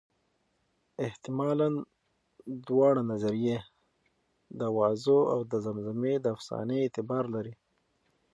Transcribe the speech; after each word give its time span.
حتمالاً 1.13 1.69
دواړه 2.67 3.01
نظریې 3.11 3.57
د 4.59 4.59
اوازو 4.71 5.19
او 5.33 5.39
د 5.51 5.53
زمري 5.65 6.15
د 6.21 6.25
افسانې 6.35 6.77
اعتبار 6.81 7.23
لري. 7.35 7.53